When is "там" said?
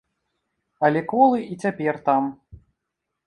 2.09-2.23